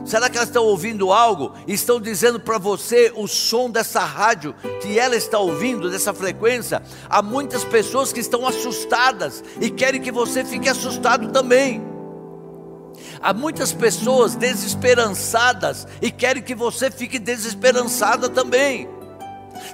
[0.06, 4.54] Será que elas estão ouvindo algo e estão dizendo para você o som dessa rádio
[4.80, 6.80] que ela está ouvindo, dessa frequência?
[7.10, 11.82] Há muitas pessoas que estão assustadas e querem que você fique assustado também.
[13.20, 18.88] Há muitas pessoas desesperançadas e querem que você fique desesperançada também.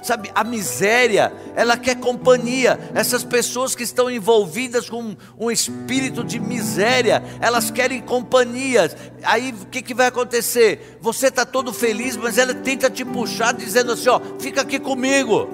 [0.01, 2.79] Sabe, a miséria, ela quer companhia.
[2.93, 8.93] Essas pessoas que estão envolvidas com um espírito de miséria, elas querem companhia.
[9.23, 10.97] Aí o que, que vai acontecer?
[11.01, 15.47] Você está todo feliz, mas ela tenta te puxar, dizendo assim: ó, fica aqui comigo,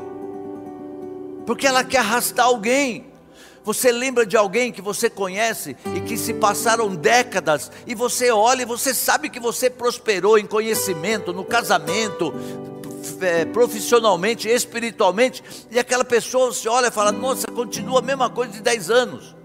[1.46, 3.12] porque ela quer arrastar alguém.
[3.64, 8.64] Você lembra de alguém que você conhece e que se passaram décadas e você olha
[8.64, 12.34] e você sabe que você prosperou em conhecimento, no casamento,
[13.22, 18.54] é, profissionalmente, espiritualmente, e aquela pessoa se olha e fala: Nossa, continua a mesma coisa
[18.54, 19.36] de 10 anos.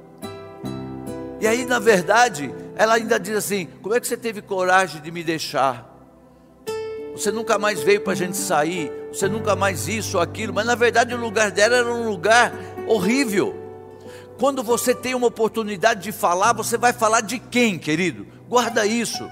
[1.40, 5.10] E aí, na verdade, ela ainda diz assim: Como é que você teve coragem de
[5.10, 5.94] me deixar?
[7.12, 10.66] Você nunca mais veio para a gente sair, você nunca mais isso ou aquilo, mas
[10.66, 12.52] na verdade o lugar dela era um lugar
[12.86, 13.56] horrível.
[14.38, 18.26] Quando você tem uma oportunidade de falar, você vai falar de quem, querido?
[18.46, 19.26] Guarda isso.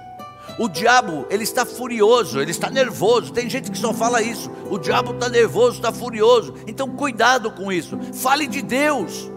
[0.58, 3.32] O diabo, ele está furioso, ele está nervoso.
[3.32, 4.50] Tem gente que só fala isso.
[4.70, 6.54] O diabo está nervoso, está furioso.
[6.66, 7.98] Então, cuidado com isso.
[8.12, 9.30] Fale de Deus.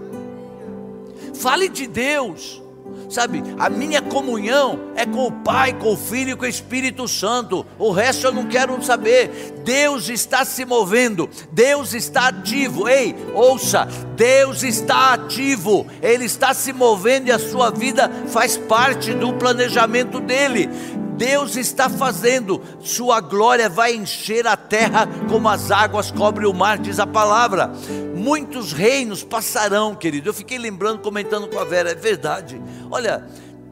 [1.33, 2.61] Fale de Deus.
[3.09, 7.07] Sabe, a minha comunhão é com o Pai, com o Filho e com o Espírito
[7.07, 7.65] Santo.
[7.79, 9.53] O resto eu não quero saber.
[9.63, 12.87] Deus está se movendo, Deus está ativo.
[12.87, 19.13] Ei, ouça, Deus está ativo, Ele está se movendo e a sua vida faz parte
[19.13, 20.69] do planejamento dele.
[21.17, 26.77] Deus está fazendo, Sua glória vai encher a terra como as águas cobrem o mar,
[26.77, 27.71] diz a palavra.
[28.15, 30.29] Muitos reinos passarão, querido.
[30.29, 32.61] Eu fiquei lembrando, comentando com a Vera, é verdade.
[32.91, 33.25] Olha,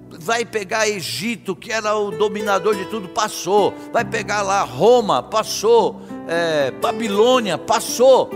[0.10, 3.74] vai pegar Egito, que era o dominador de tudo, passou.
[3.94, 6.02] Vai pegar lá Roma, passou.
[6.28, 8.32] É, Babilônia, passou.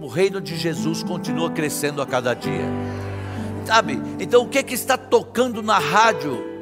[0.00, 2.66] O reino de Jesus continua crescendo a cada dia.
[3.64, 4.00] Sabe?
[4.20, 6.53] Então o que, é que está tocando na rádio?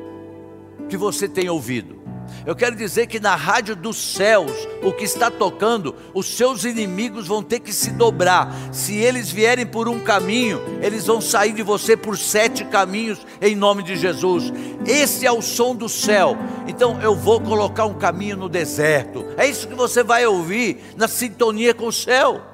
[0.92, 2.02] Que você tem ouvido.
[2.44, 4.52] Eu quero dizer que na rádio dos céus,
[4.82, 8.54] o que está tocando, os seus inimigos vão ter que se dobrar.
[8.70, 13.56] Se eles vierem por um caminho, eles vão sair de você por sete caminhos, em
[13.56, 14.52] nome de Jesus.
[14.86, 16.36] Esse é o som do céu.
[16.68, 19.24] Então eu vou colocar um caminho no deserto.
[19.38, 22.51] É isso que você vai ouvir na sintonia com o céu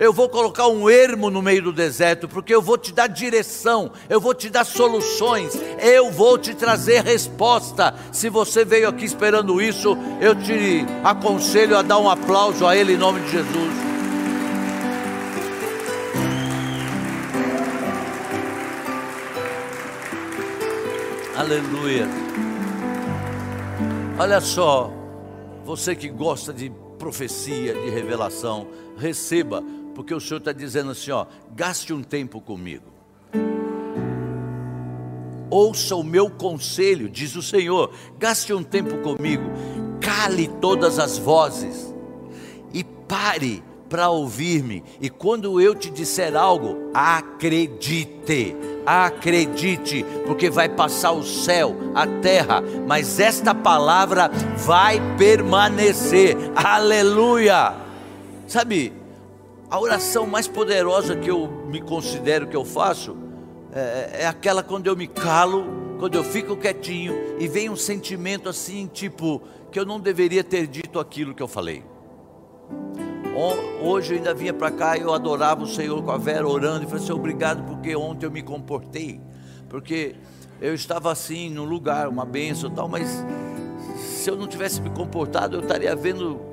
[0.00, 3.92] eu vou colocar um ermo no meio do deserto, porque eu vou te dar direção,
[4.08, 7.94] eu vou te dar soluções, eu vou te trazer resposta.
[8.10, 12.94] Se você veio aqui esperando isso, eu te aconselho a dar um aplauso a Ele
[12.94, 13.74] em nome de Jesus.
[21.36, 22.08] Aleluia.
[24.18, 24.90] Olha só,
[25.62, 29.62] você que gosta de profecia, de revelação, receba
[29.94, 32.90] porque o Senhor está dizendo assim: ó, gaste um tempo comigo.
[35.50, 39.42] Ouça o meu conselho, diz o Senhor, gaste um tempo comigo,
[40.00, 41.92] cale todas as vozes
[42.72, 44.84] e pare para ouvir-me.
[45.00, 52.62] E quando eu te disser algo, acredite, acredite, porque vai passar o céu, a terra,
[52.86, 56.36] mas esta palavra vai permanecer.
[56.54, 57.74] Aleluia!
[58.46, 58.92] Sabe,
[59.70, 63.16] a oração mais poderosa que eu me considero que eu faço
[63.72, 65.64] é, é, aquela quando eu me calo,
[66.00, 70.66] quando eu fico quietinho e vem um sentimento assim, tipo, que eu não deveria ter
[70.66, 71.84] dito aquilo que eu falei.
[73.80, 76.84] Hoje eu ainda vinha para cá e eu adorava o Senhor com a Vera orando
[76.84, 79.20] e falei assim: obrigado porque ontem eu me comportei,
[79.68, 80.16] porque
[80.60, 83.24] eu estava assim num lugar, uma benção e tal, mas
[83.96, 86.49] se eu não tivesse me comportado, eu estaria vendo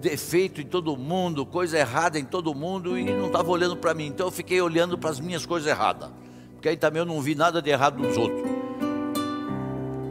[0.00, 4.06] defeito em todo mundo, coisa errada em todo mundo e não estava olhando para mim.
[4.06, 6.10] Então eu fiquei olhando para as minhas coisas erradas,
[6.54, 8.42] porque aí também eu não vi nada de errado nos outros.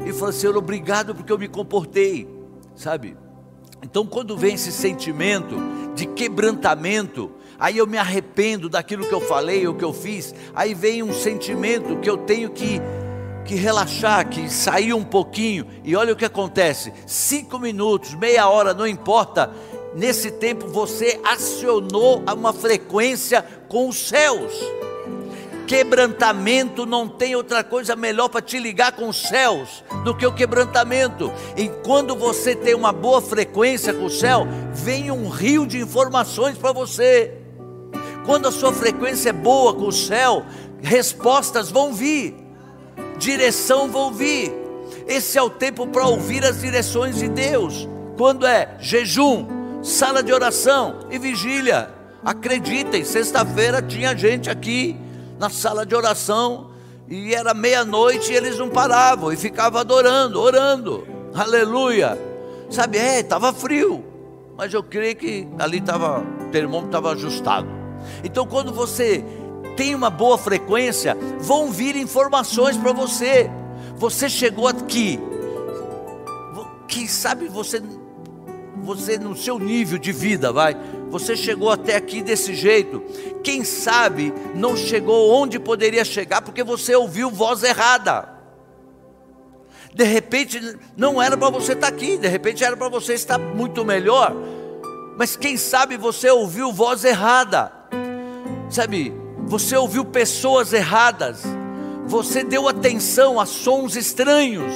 [0.06, 2.28] E falei, Senhor, obrigado porque eu me comportei,
[2.76, 3.18] sabe?
[3.82, 5.56] Então quando vem esse sentimento
[5.96, 10.74] de quebrantamento, aí eu me arrependo daquilo que eu falei ou que eu fiz, aí
[10.74, 12.82] vem um sentimento que eu tenho que
[13.48, 18.74] que relaxar, que sair um pouquinho, e olha o que acontece: cinco minutos, meia hora,
[18.74, 19.50] não importa,
[19.96, 24.54] nesse tempo você acionou uma frequência com os céus.
[25.68, 30.34] Quebrantamento não tem outra coisa melhor para te ligar com os céus do que o
[30.34, 31.30] quebrantamento.
[31.58, 36.58] E quando você tem uma boa frequência com o céu, vem um rio de informações
[36.58, 37.34] para você.
[38.26, 40.46] Quando a sua frequência é boa com o céu,
[40.82, 42.36] respostas vão vir,
[43.18, 44.54] direção vão vir
[45.08, 47.88] Esse é o tempo para ouvir as direções de Deus.
[48.18, 49.46] Quando é jejum,
[49.88, 51.90] sala de oração e vigília.
[52.24, 54.98] Acreditem, sexta-feira tinha gente aqui
[55.40, 56.72] na sala de oração
[57.08, 61.08] e era meia-noite e eles não paravam e ficavam adorando, orando.
[61.34, 62.20] Aleluia.
[62.70, 64.04] Sabe, é, estava frio,
[64.58, 67.68] mas eu creio que ali estava, o termômetro estava ajustado.
[68.26, 69.24] Então, quando você
[69.78, 73.50] tem uma boa frequência, vão vir informações para você.
[73.96, 75.18] Você chegou aqui,
[76.90, 77.82] quem sabe você,
[78.88, 80.76] você no seu nível de vida, vai,
[81.10, 83.04] você chegou até aqui desse jeito.
[83.44, 88.30] Quem sabe não chegou onde poderia chegar porque você ouviu voz errada.
[89.94, 93.84] De repente não era para você estar aqui, de repente era para você estar muito
[93.84, 94.34] melhor.
[95.18, 97.74] Mas quem sabe você ouviu voz errada.
[98.70, 99.14] Sabe,
[99.46, 101.44] você ouviu pessoas erradas,
[102.06, 104.74] você deu atenção a sons estranhos,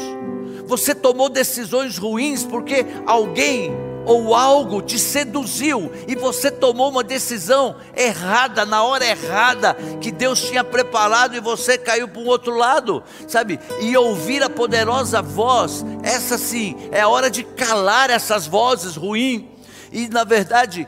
[0.65, 7.75] você tomou decisões ruins porque alguém ou algo te seduziu e você tomou uma decisão
[7.95, 13.03] errada, na hora errada, que Deus tinha preparado e você caiu para um outro lado,
[13.27, 13.59] sabe?
[13.79, 19.43] E ouvir a poderosa voz, essa sim, é a hora de calar essas vozes ruins.
[19.91, 20.87] E na verdade,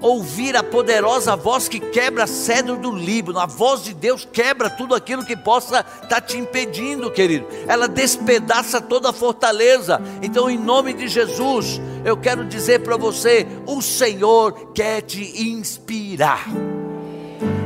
[0.00, 3.38] ouvir a poderosa voz que quebra cedro do Líbano.
[3.38, 7.46] A voz de Deus quebra tudo aquilo que possa estar tá te impedindo, querido.
[7.66, 10.00] Ela despedaça toda a fortaleza.
[10.22, 16.46] Então, em nome de Jesus, eu quero dizer para você: o Senhor quer te inspirar.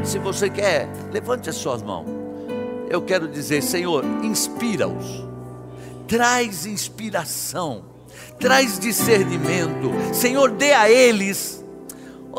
[0.04, 2.06] Se você quer, levante as suas mãos.
[2.88, 5.26] Eu quero dizer, Senhor, inspira-os.
[6.06, 7.84] Traz inspiração,
[8.40, 9.92] traz discernimento.
[10.14, 11.57] Senhor, dê a eles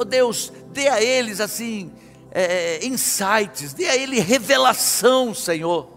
[0.02, 1.92] Oh Deus, dê a eles assim,
[2.32, 5.90] é, insights, dê a eles revelação, Senhor.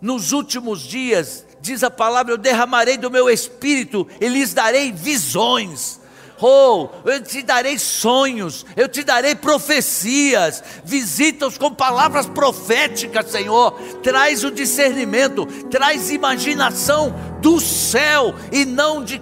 [0.00, 6.00] Nos últimos dias, diz a palavra, eu derramarei do meu espírito e lhes darei visões.
[6.40, 13.72] Oh, eu te darei sonhos, eu te darei profecias, visita-os com palavras proféticas, Senhor.
[14.02, 19.20] Traz o discernimento, traz imaginação do céu e não de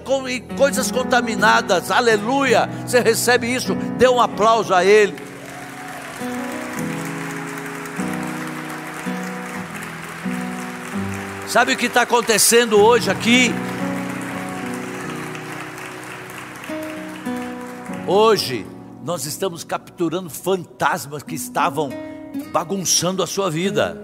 [0.56, 1.90] coisas contaminadas.
[1.90, 2.68] Aleluia.
[2.86, 3.74] Você recebe isso?
[3.96, 5.14] Dê um aplauso a Ele.
[11.48, 13.54] Sabe o que está acontecendo hoje aqui?
[18.08, 18.64] Hoje
[19.04, 21.90] nós estamos capturando fantasmas que estavam
[22.52, 24.00] bagunçando a sua vida.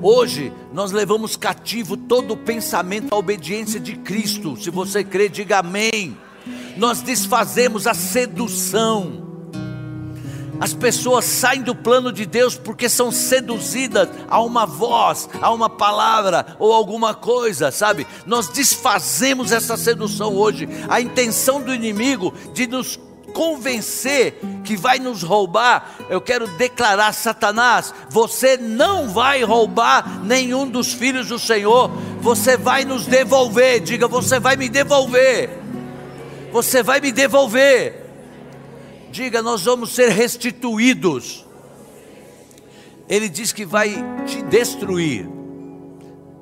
[0.00, 4.56] Hoje nós levamos cativo todo o pensamento à obediência de Cristo.
[4.56, 6.16] Se você crê, diga amém.
[6.78, 9.21] Nós desfazemos a sedução.
[10.62, 15.68] As pessoas saem do plano de Deus porque são seduzidas a uma voz, a uma
[15.68, 18.06] palavra ou alguma coisa, sabe?
[18.24, 20.68] Nós desfazemos essa sedução hoje.
[20.88, 22.96] A intenção do inimigo de nos
[23.34, 30.92] convencer que vai nos roubar, eu quero declarar: Satanás, você não vai roubar nenhum dos
[30.92, 31.90] filhos do Senhor,
[32.20, 33.80] você vai nos devolver.
[33.80, 35.58] Diga, você vai me devolver.
[36.52, 38.01] Você vai me devolver.
[39.12, 41.44] Diga, nós vamos ser restituídos.
[43.06, 43.94] Ele diz que vai
[44.26, 45.28] te destruir.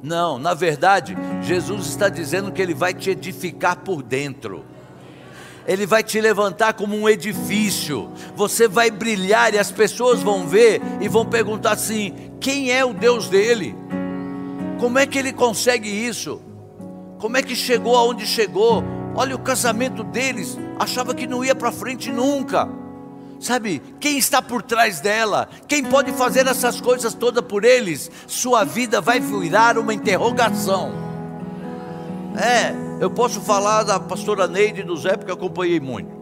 [0.01, 4.65] Não, na verdade, Jesus está dizendo que ele vai te edificar por dentro.
[5.67, 8.09] Ele vai te levantar como um edifício.
[8.37, 12.95] Você vai brilhar e as pessoas vão ver e vão perguntar assim: quem é o
[12.95, 13.75] Deus dele?
[14.79, 16.41] Como é que ele consegue isso?
[17.19, 18.85] Como é que chegou aonde chegou?
[19.15, 22.69] Olha o casamento deles, achava que não ia para frente nunca.
[23.39, 25.49] Sabe, quem está por trás dela?
[25.67, 28.11] Quem pode fazer essas coisas todas por eles?
[28.27, 30.93] Sua vida vai virar uma interrogação.
[32.37, 36.21] É, eu posso falar da pastora Neide e do Zé, porque acompanhei muito.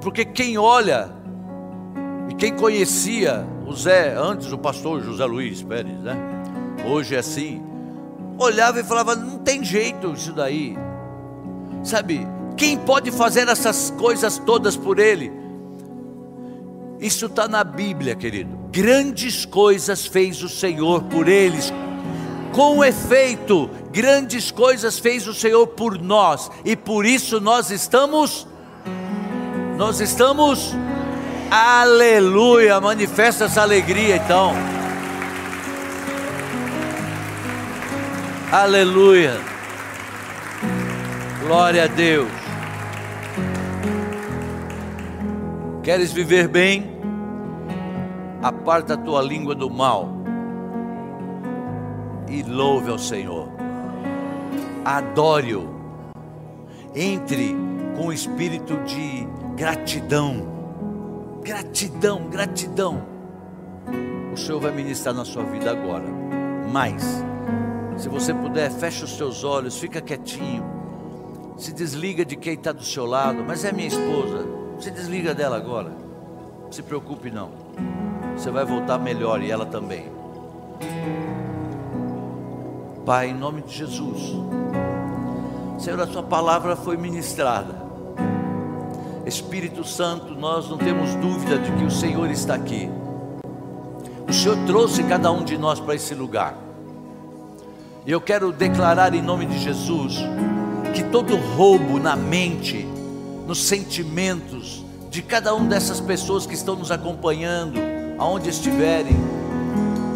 [0.00, 1.12] Porque quem olha,
[2.28, 6.16] e quem conhecia o Zé, antes o pastor José Luiz Pérez, né?
[6.86, 7.62] Hoje é assim,
[8.38, 10.76] olhava e falava: não tem jeito isso daí.
[11.82, 12.26] Sabe,
[12.56, 15.32] quem pode fazer essas coisas todas por ele?
[17.00, 18.58] Isso está na Bíblia, querido.
[18.70, 21.72] Grandes coisas fez o Senhor por eles.
[22.52, 28.46] Com efeito, grandes coisas fez o Senhor por nós, e por isso nós estamos,
[29.76, 30.74] nós estamos,
[31.50, 34.52] aleluia, manifesta essa alegria então,
[38.50, 39.40] aleluia,
[41.50, 42.30] glória a Deus.
[45.82, 46.96] Queres viver bem?
[48.40, 50.10] Aparta a tua língua do mal
[52.28, 53.48] e louve ao Senhor.
[54.84, 55.68] adore-o.
[56.94, 57.56] Entre
[57.96, 59.26] com o espírito de
[59.56, 60.46] gratidão.
[61.42, 63.02] Gratidão, gratidão.
[64.32, 66.06] O Senhor vai ministrar na sua vida agora.
[66.72, 67.24] Mais,
[67.96, 70.79] se você puder, feche os seus olhos, fica quietinho.
[71.60, 74.46] Se desliga de quem está do seu lado, mas é minha esposa.
[74.78, 75.92] Se desliga dela agora.
[76.62, 77.50] Não se preocupe não.
[78.34, 80.10] Você vai voltar melhor e ela também.
[83.04, 84.36] Pai, em nome de Jesus.
[85.78, 87.74] Senhor, a tua palavra foi ministrada.
[89.26, 92.88] Espírito Santo, nós não temos dúvida de que o Senhor está aqui.
[94.26, 96.56] O Senhor trouxe cada um de nós para esse lugar.
[98.06, 100.24] E eu quero declarar em nome de Jesus
[100.94, 102.86] que todo roubo na mente,
[103.46, 107.80] nos sentimentos de cada uma dessas pessoas que estão nos acompanhando,
[108.18, 109.16] aonde estiverem,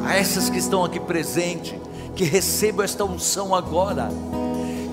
[0.05, 1.75] a essas que estão aqui presentes,
[2.15, 4.09] que recebam esta unção agora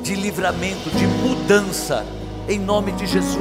[0.04, 2.06] de livramento, de mudança,
[2.50, 3.38] em nome de Jesus.